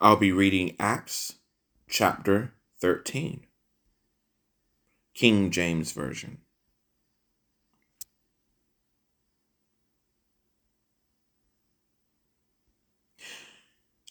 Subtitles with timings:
[0.00, 1.36] I'll be reading Acts
[1.88, 3.46] chapter 13,
[5.14, 6.38] King James Version.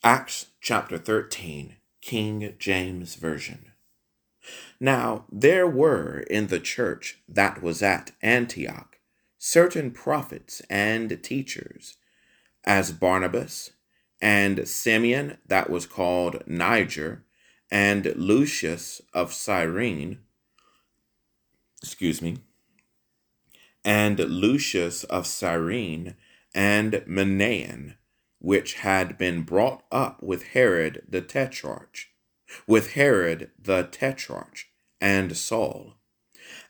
[0.03, 3.71] Acts chapter 13, King James Version.
[4.79, 8.93] Now there were in the church that was at Antioch
[9.45, 11.97] certain prophets and teachers,
[12.63, 13.71] as Barnabas,
[14.23, 17.25] and Simeon that was called Niger,
[17.69, 20.19] and Lucius of Cyrene,
[21.81, 22.37] excuse me,
[23.83, 26.15] and Lucius of Cyrene,
[26.55, 27.95] and Manaen,
[28.39, 32.07] which had been brought up with Herod the Tetrarch,
[32.65, 34.67] with Herod the Tetrarch,
[35.01, 35.95] and Saul.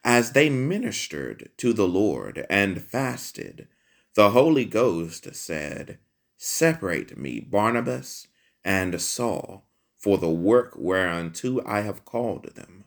[0.03, 3.67] As they ministered to the Lord and fasted,
[4.15, 5.99] the Holy Ghost said,
[6.45, 8.27] Separate me, Barnabas
[8.65, 12.83] and Saul, for the work whereunto I have called them.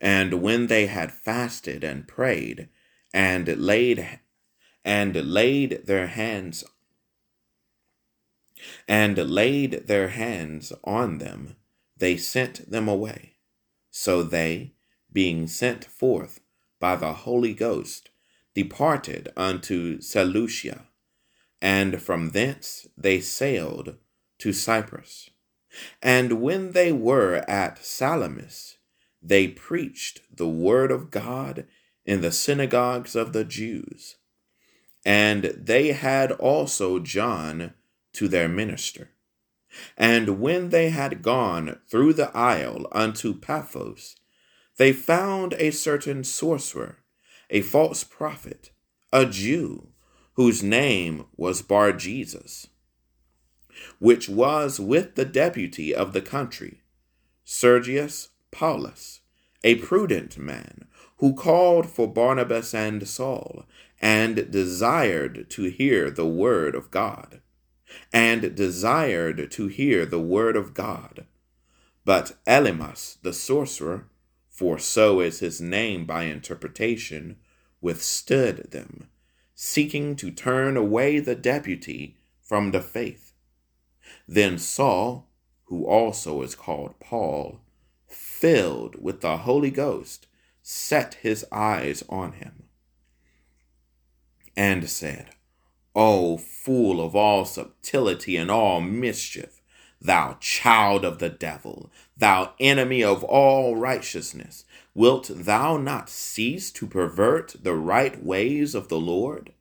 [0.00, 2.68] And when they had fasted and prayed,
[3.12, 4.20] and laid
[4.84, 6.62] and laid their hands
[8.86, 11.56] and laid their hands on them,
[11.96, 13.34] they sent them away.
[13.90, 14.74] So they,
[15.12, 16.38] being sent forth
[16.78, 18.10] by the Holy Ghost,
[18.54, 20.86] departed unto Seleucia,
[21.60, 23.96] and from thence they sailed
[24.38, 25.30] to Cyprus.
[26.02, 28.78] And when they were at Salamis,
[29.22, 31.66] they preached the word of God
[32.04, 34.16] in the synagogues of the Jews.
[35.04, 37.74] And they had also John
[38.12, 39.10] to their minister.
[39.96, 44.16] And when they had gone through the isle unto Paphos,
[44.76, 46.98] they found a certain sorcerer,
[47.50, 48.70] a false prophet,
[49.12, 49.88] a Jew,
[50.34, 52.68] whose name was Bar Jesus,
[53.98, 56.82] which was with the deputy of the country,
[57.44, 59.20] Sergius Paulus,
[59.62, 60.86] a prudent man,
[61.18, 63.64] who called for Barnabas and Saul,
[64.00, 67.40] and desired to hear the word of God
[68.12, 71.26] and desired to hear the word of God.
[72.04, 74.08] But Elymas the sorcerer,
[74.48, 77.36] for so is his name by interpretation,
[77.80, 79.08] withstood them,
[79.54, 83.32] seeking to turn away the deputy from the faith.
[84.26, 85.28] Then Saul,
[85.64, 87.60] who also is called Paul,
[88.06, 90.26] filled with the Holy Ghost,
[90.62, 92.64] set his eyes on him,
[94.56, 95.30] and said,
[95.94, 99.60] O fool of all subtlety and all mischief,
[100.00, 106.86] thou child of the devil, thou enemy of all righteousness, wilt thou not cease to
[106.86, 109.52] pervert the right ways of the Lord?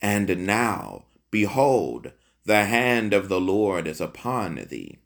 [0.00, 2.12] And now, behold,
[2.44, 4.98] the hand of the Lord is upon thee,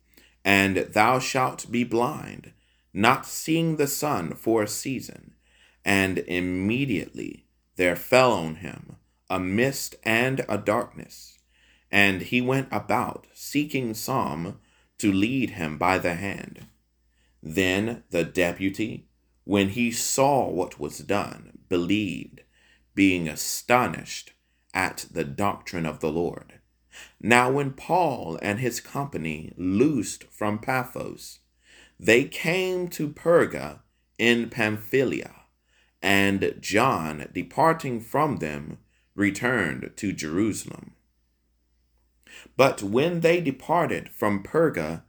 [0.44, 2.53] and thou shalt be blind,
[2.93, 5.34] not seeing the sun for a season.
[5.84, 7.47] And immediately
[7.77, 8.97] there fell on him
[9.28, 11.38] a mist and a darkness.
[11.91, 14.61] And he went about seeking some
[15.02, 16.64] to lead him by the hand.
[17.42, 19.08] Then the deputy,
[19.42, 22.42] when he saw what was done, believed,
[22.94, 24.32] being astonished
[24.72, 26.60] at the doctrine of the Lord.
[27.20, 31.40] Now, when Paul and his company loosed from Paphos,
[31.98, 33.80] they came to Perga
[34.20, 35.34] in Pamphylia,
[36.00, 38.78] and John, departing from them,
[39.16, 40.94] returned to Jerusalem.
[42.56, 45.03] But when they departed from Perga,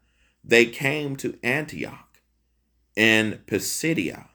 [0.43, 2.21] they came to Antioch
[2.95, 4.29] in Pisidia,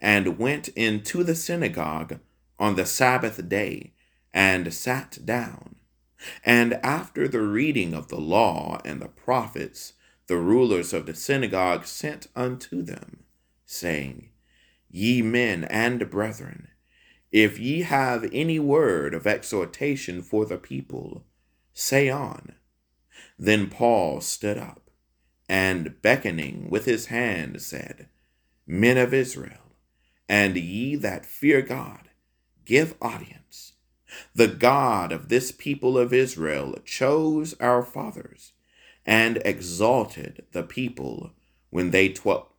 [0.00, 2.20] and went into the synagogue
[2.58, 3.94] on the Sabbath day,
[4.32, 5.76] and sat down.
[6.44, 9.94] And after the reading of the law and the prophets,
[10.26, 13.24] the rulers of the synagogue sent unto them,
[13.64, 14.30] saying,
[14.90, 16.68] Ye men and brethren,
[17.32, 21.24] if ye have any word of exhortation for the people,
[21.74, 22.54] say on.
[23.38, 24.90] Then Paul stood up,
[25.48, 28.08] and beckoning with his hand said,
[28.66, 29.76] Men of Israel,
[30.28, 32.08] and ye that fear God,
[32.64, 33.72] give audience.
[34.34, 38.52] The God of this people of Israel chose our fathers,
[39.04, 41.32] and exalted the people
[41.70, 42.52] when they dwelt,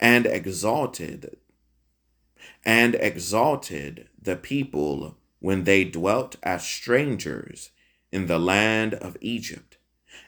[0.00, 1.36] and exalted
[2.64, 7.70] and exalted the people when they dwelt as strangers
[8.12, 9.78] in the land of Egypt,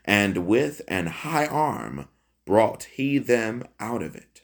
[0.05, 2.09] and with an high arm
[2.45, 4.43] brought he them out of it.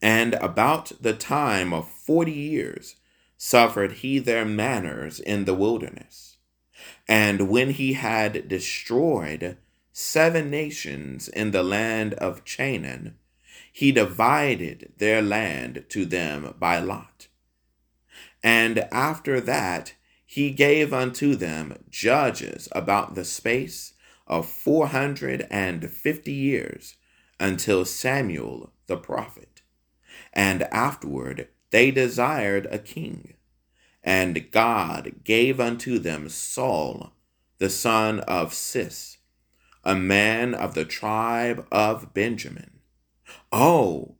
[0.00, 2.96] And about the time of forty years
[3.36, 6.36] suffered he their manners in the wilderness.
[7.08, 9.56] And when he had destroyed
[9.92, 13.16] seven nations in the land of Canaan,
[13.72, 17.28] he divided their land to them by lot.
[18.42, 19.94] And after that,
[20.32, 23.92] he gave unto them judges about the space
[24.26, 26.94] of four hundred and fifty years
[27.38, 29.60] until Samuel the prophet.
[30.32, 33.34] And afterward they desired a king.
[34.02, 37.12] And God gave unto them Saul,
[37.58, 39.18] the son of Cis,
[39.84, 42.80] a man of the tribe of Benjamin.
[43.52, 44.16] Oh,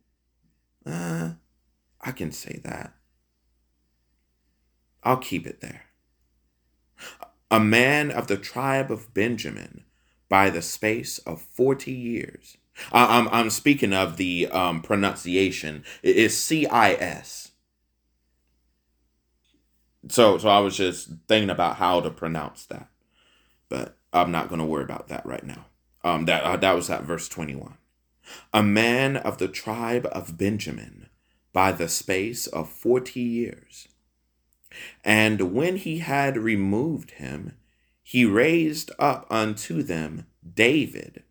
[0.85, 1.31] uh,
[1.99, 2.93] I can say that.
[5.01, 5.85] I'll keep it there.
[7.53, 9.83] A man of the tribe of Benjamin
[10.27, 12.57] by the space of 40 years.
[12.91, 15.83] I'm, I'm speaking of the um, pronunciation.
[16.01, 17.51] It is C I S.
[20.09, 22.87] So, so I was just thinking about how to pronounce that,
[23.69, 25.67] but I'm not going to worry about that right now.
[26.03, 27.77] Um, that uh, that was at verse 21.
[28.51, 31.07] A man of the tribe of Benjamin,
[31.53, 33.89] by the space of forty years.
[35.03, 37.53] And when he had removed him,
[38.01, 41.23] he raised up unto them David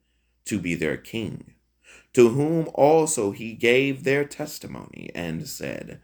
[0.46, 1.54] to be their king,
[2.12, 6.00] to whom also he gave their testimony and said,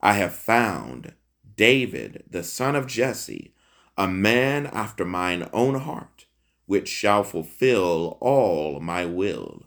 [0.00, 1.14] I have found
[1.56, 3.54] David, the son of Jesse,
[3.96, 6.26] a man after mine own heart,
[6.66, 9.66] which shall fulfill all my will.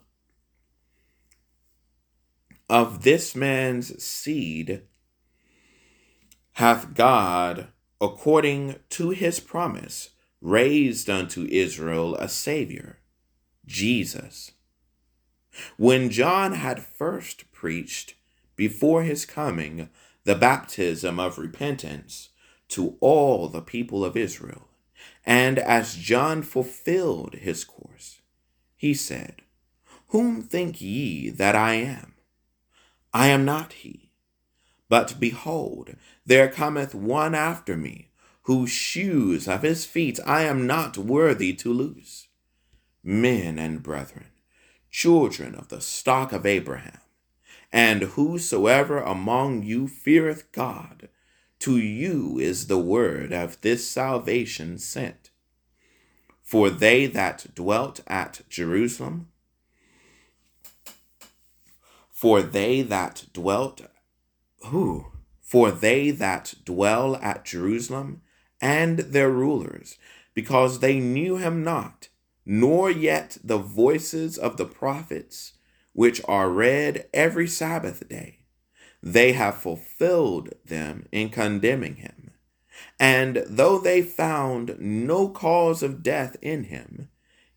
[2.70, 4.82] Of this man's seed
[6.52, 7.68] hath God,
[8.00, 10.10] according to his promise,
[10.40, 12.98] raised unto Israel a Savior,
[13.64, 14.52] Jesus.
[15.76, 18.14] When John had first preached
[18.56, 19.88] before his coming
[20.24, 22.30] the baptism of repentance
[22.68, 24.68] to all the people of Israel,
[25.24, 28.20] and as John fulfilled his course,
[28.76, 29.42] he said,
[30.08, 32.14] Whom think ye that I am?
[33.12, 34.11] I am not he.
[34.92, 35.96] But behold,
[36.26, 38.10] there cometh one after me,
[38.42, 42.28] whose shoes of his feet I am not worthy to loose.
[43.02, 44.26] Men and brethren,
[44.90, 47.00] children of the stock of Abraham,
[47.72, 51.08] and whosoever among you feareth God,
[51.60, 55.30] to you is the word of this salvation sent.
[56.42, 59.28] For they that dwelt at Jerusalem,
[62.10, 63.80] for they that dwelt,
[64.66, 65.06] who?
[65.40, 68.22] For they that dwell at Jerusalem
[68.60, 69.98] and their rulers,
[70.34, 72.08] because they knew him not,
[72.46, 75.52] nor yet the voices of the prophets,
[75.92, 78.38] which are read every Sabbath day.
[79.02, 82.30] They have fulfilled them in condemning him.
[82.98, 87.08] And though they found no cause of death in him,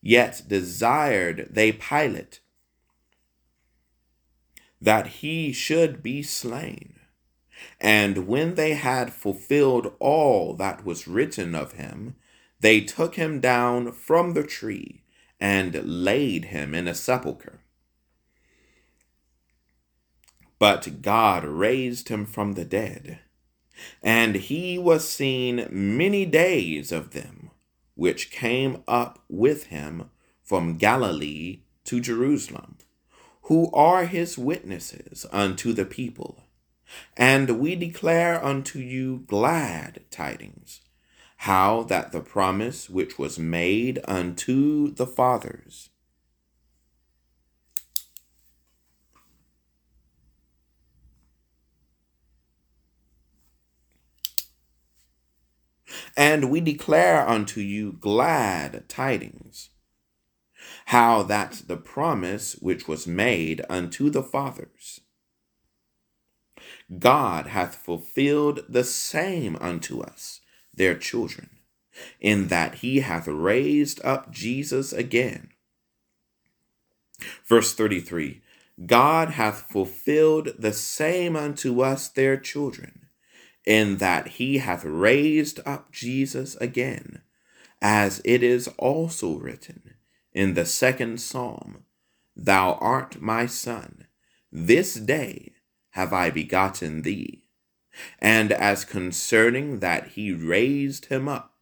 [0.01, 2.39] yet desired they Pilate
[4.81, 6.94] that he should be slain.
[7.79, 12.15] And when they had fulfilled all that was written of him,
[12.59, 15.03] they took him down from the tree
[15.39, 17.59] and laid him in a sepulchre.
[20.57, 23.19] But God raised him from the dead,
[24.01, 27.51] and he was seen many days of them
[27.95, 30.10] which came up with him
[30.43, 32.77] from Galilee to Jerusalem,
[33.43, 36.44] who are his witnesses unto the people.
[37.18, 40.82] And we declare unto you glad tidings,
[41.38, 45.89] how that the promise which was made unto the fathers
[56.18, 59.70] And we declare unto you glad tidings,
[60.88, 65.01] how that the promise which was made unto the fathers
[67.00, 70.41] God hath fulfilled the same unto us,
[70.74, 71.50] their children,
[72.19, 75.50] in that he hath raised up Jesus again.
[77.45, 78.41] Verse 33
[78.86, 83.07] God hath fulfilled the same unto us, their children,
[83.65, 87.22] in that he hath raised up Jesus again,
[87.81, 89.95] as it is also written
[90.34, 91.86] in the second psalm
[92.36, 94.07] Thou art my son,
[94.51, 95.54] this day
[95.95, 97.45] have I begotten thee.
[98.19, 101.53] And as concerning that he raised him up,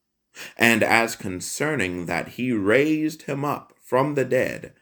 [0.57, 4.73] and as concerning that he raised him up from the dead,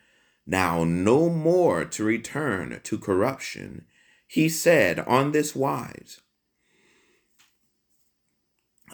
[0.47, 3.85] now no more to return to corruption,
[4.25, 6.21] he said on this wise,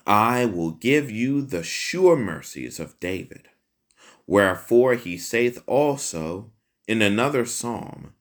[0.07, 3.49] I will give you the sure mercies of David.
[4.25, 6.51] Wherefore he saith also
[6.87, 8.13] in another psalm,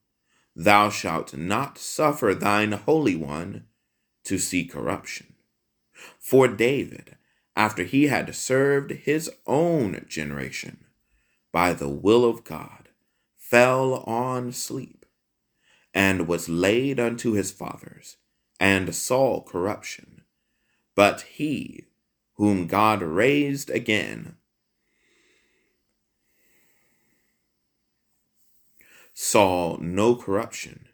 [0.59, 3.67] Thou shalt not suffer thine Holy One
[4.23, 5.35] to see corruption.
[6.17, 7.15] For David,
[7.55, 10.85] after he had served his own generation
[11.51, 12.89] by the will of God,
[13.37, 15.05] fell on sleep,
[15.93, 18.17] and was laid unto his fathers,
[18.59, 20.23] and saw corruption.
[20.95, 21.85] But he,
[22.33, 24.37] whom God raised again,
[29.19, 30.87] saw no corruption.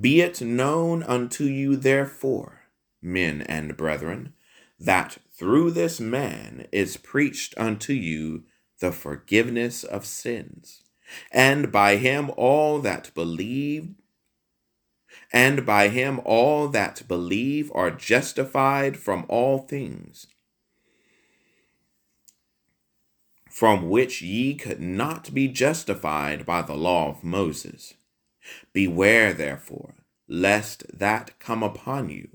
[0.00, 2.62] Be it known unto you, therefore,
[3.02, 4.32] men and brethren,
[4.80, 8.44] that through this man is preached unto you
[8.80, 10.84] the forgiveness of sins,
[11.30, 13.90] and by him all that believe,
[15.30, 20.26] and by him all that believe are justified from all things
[23.54, 27.94] from which ye could not be justified by the law of Moses.
[28.72, 29.94] Beware therefore,
[30.26, 32.30] lest that come upon you,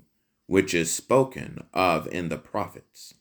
[0.46, 3.12] which is spoken of in the prophets.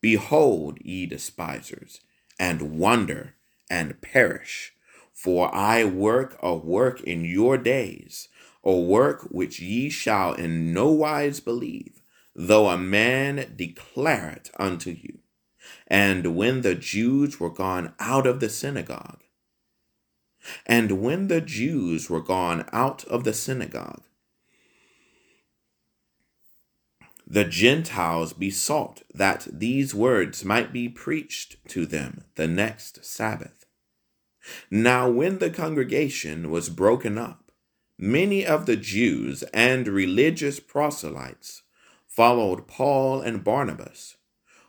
[0.00, 2.00] Behold, ye despisers,
[2.38, 3.34] and wonder
[3.68, 4.72] and perish.
[5.12, 8.28] For I work a work in your days,
[8.64, 12.00] a work which ye shall in no wise believe,
[12.34, 15.18] though a man declare it unto you.
[15.86, 19.22] And when the Jews were gone out of the synagogue,
[20.64, 24.02] and when the Jews were gone out of the synagogue,
[27.26, 33.66] the Gentiles besought that these words might be preached to them the next Sabbath.
[34.70, 37.50] Now, when the congregation was broken up,
[37.98, 41.62] many of the Jews and religious proselytes
[42.06, 44.16] followed Paul and Barnabas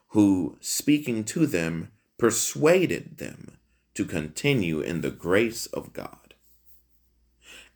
[0.10, 3.58] who, speaking to them, persuaded them
[3.94, 6.34] to continue in the grace of God.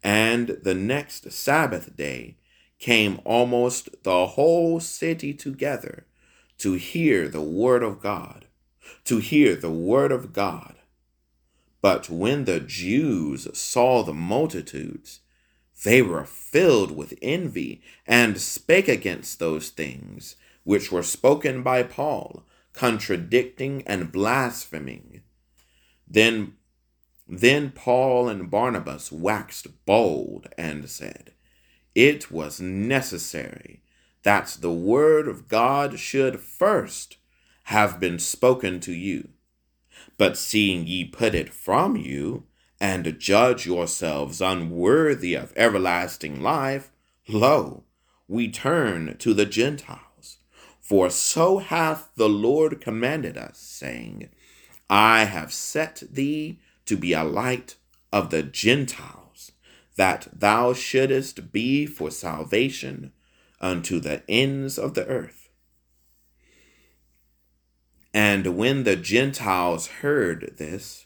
[0.04, 2.38] And the next Sabbath day
[2.80, 6.06] came almost the whole city together
[6.58, 8.46] to hear the word of God,
[9.06, 10.76] to hear the word of God.
[11.82, 15.22] But when the Jews saw the multitudes,
[15.84, 22.44] they were filled with envy and spake against those things which were spoken by Paul,
[22.74, 25.22] contradicting and blaspheming.
[26.08, 26.54] Then,
[27.28, 31.34] then Paul and Barnabas waxed bold and said,
[31.96, 33.82] It was necessary
[34.24, 37.18] that the word of God should first
[37.66, 39.30] have been spoken to you.
[40.18, 42.46] But seeing ye put it from you,
[42.80, 46.92] and judge yourselves unworthy of everlasting life,
[47.28, 47.84] lo,
[48.28, 50.11] we turn to the Gentiles.
[50.92, 54.28] For so hath the Lord commanded us, saying,
[54.90, 57.78] I have set thee to be a light
[58.12, 59.54] of the Gentiles,
[59.96, 63.14] that thou shouldest be for salvation
[63.62, 65.48] unto the ends of the earth.
[68.14, 71.06] And when the Gentiles heard this,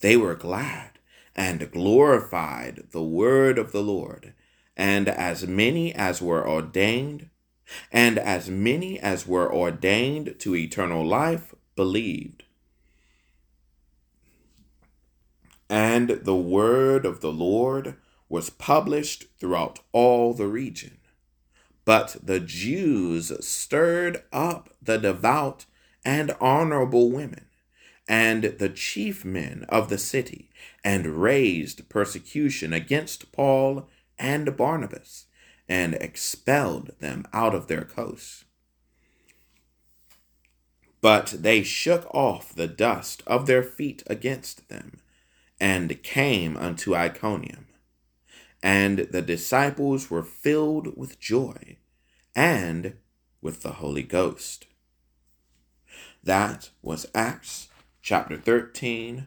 [0.00, 0.98] they were glad
[1.34, 4.34] and glorified the word of the Lord.
[4.76, 7.30] And as many as were ordained
[7.90, 12.44] and as many as were ordained to eternal life believed.
[15.68, 17.96] And the word of the Lord
[18.28, 20.98] was published throughout all the region.
[21.84, 25.66] But the Jews stirred up the devout
[26.04, 27.46] and honorable women
[28.08, 30.50] and the chief men of the city
[30.84, 33.88] and raised persecution against Paul
[34.18, 35.26] and Barnabas
[35.68, 38.44] and expelled them out of their coasts.
[41.00, 44.98] But they shook off the dust of their feet against them,
[45.60, 47.66] and came unto Iconium.
[48.62, 51.78] And the disciples were filled with joy
[52.34, 52.96] and
[53.40, 54.66] with the Holy Ghost.
[56.22, 57.68] That was Acts
[58.00, 59.26] chapter 13,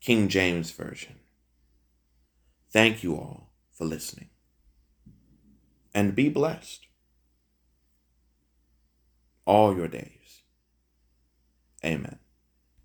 [0.00, 1.16] King James Version.
[2.70, 4.30] Thank you all for listening
[5.94, 6.86] and be blessed
[9.44, 10.42] all your days.
[11.84, 12.18] Amen.